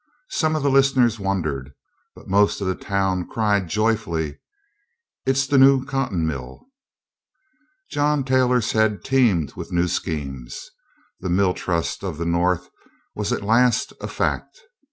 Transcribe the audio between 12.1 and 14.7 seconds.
the North was at last a fact.